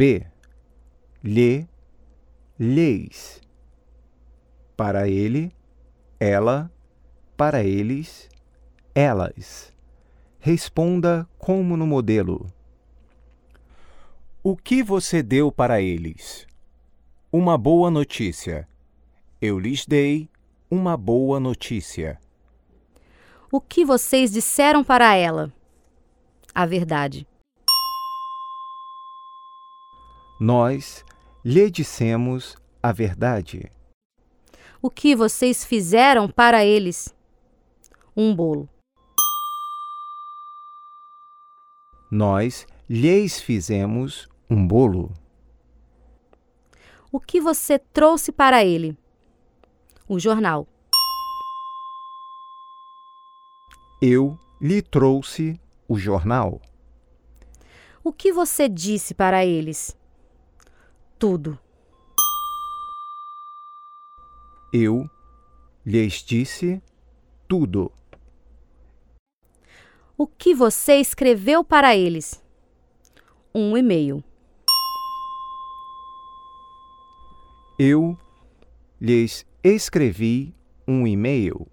[0.00, 0.26] B.
[1.22, 1.68] Lhe,
[2.58, 3.38] lhes.
[4.74, 5.52] Para ele,
[6.18, 6.72] ela,
[7.36, 8.26] para eles,
[8.94, 9.74] elas.
[10.38, 12.50] Responda como no modelo.
[14.42, 16.46] O que você deu para eles?
[17.30, 18.66] Uma boa notícia.
[19.38, 20.30] Eu lhes dei
[20.70, 22.18] uma boa notícia.
[23.52, 25.52] O que vocês disseram para ela?
[26.54, 27.26] A verdade.
[30.42, 31.04] Nós
[31.44, 33.70] lhe dissemos a verdade.
[34.80, 37.14] O que vocês fizeram para eles?
[38.16, 38.66] Um bolo.
[42.10, 45.12] Nós lhes fizemos um bolo.
[47.12, 48.96] O que você trouxe para ele?
[50.08, 50.66] O jornal.
[54.00, 56.62] Eu lhe trouxe o jornal.
[58.02, 59.99] O que você disse para eles?
[61.20, 61.58] Tudo.
[64.72, 65.06] Eu
[65.84, 66.82] lhes disse
[67.46, 67.92] tudo.
[70.16, 72.42] O que você escreveu para eles?
[73.54, 74.24] Um e-mail.
[77.78, 78.16] Eu
[78.98, 80.54] lhes escrevi
[80.88, 81.66] um e-mail.